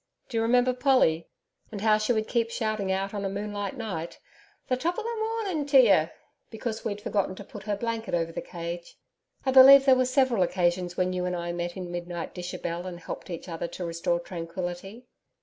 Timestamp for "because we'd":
6.49-6.99